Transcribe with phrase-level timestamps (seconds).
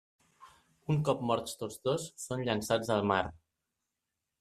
[0.93, 3.23] Un cop morts tots dos, són llançats al mar.